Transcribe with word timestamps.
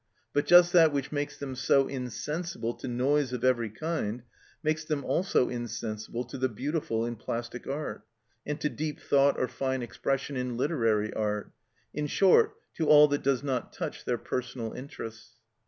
But 0.33 0.47
just 0.47 0.73
that 0.73 0.91
which 0.91 1.11
makes 1.11 1.37
them 1.37 1.53
so 1.53 1.87
insensible 1.87 2.73
to 2.73 2.87
noise 2.87 3.33
of 3.33 3.43
every 3.43 3.69
kind 3.69 4.23
makes 4.63 4.83
them 4.83 5.05
also 5.05 5.47
insensible 5.47 6.23
to 6.23 6.39
the 6.39 6.49
beautiful 6.49 7.05
in 7.05 7.15
plastic 7.15 7.67
art, 7.67 8.01
and 8.43 8.59
to 8.61 8.67
deep 8.67 8.99
thought 8.99 9.37
or 9.37 9.47
fine 9.47 9.83
expression 9.83 10.35
in 10.37 10.57
literary 10.57 11.13
art; 11.13 11.51
in 11.93 12.07
short, 12.07 12.55
to 12.77 12.87
all 12.87 13.07
that 13.09 13.21
does 13.21 13.43
not 13.43 13.73
touch 13.73 14.03
their 14.03 14.17
personal 14.17 14.73
interests. 14.73 15.35